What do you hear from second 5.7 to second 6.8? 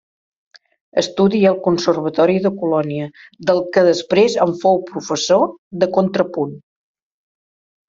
de contrapunt.